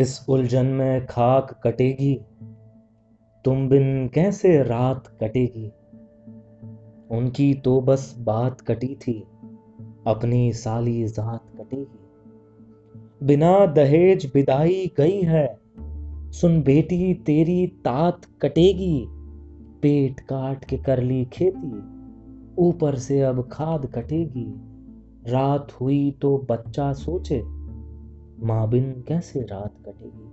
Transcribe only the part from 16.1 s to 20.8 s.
सुन बेटी तेरी तात कटेगी। पेट काट के